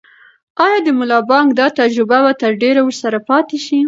[0.63, 3.79] آیا د ملا بانګ دا تجربه به تر ډېره ورسره پاتې شي؟